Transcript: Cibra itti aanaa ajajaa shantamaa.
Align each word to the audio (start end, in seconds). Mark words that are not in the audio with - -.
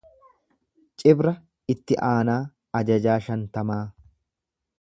Cibra 1.03 1.33
itti 1.75 1.99
aanaa 2.09 2.41
ajajaa 2.83 3.23
shantamaa. 3.27 3.83